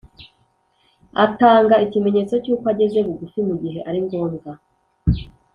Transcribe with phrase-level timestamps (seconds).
[1.23, 4.51] agatanga ikimenyetso cyuko ageze bugufi mugihe aringombwa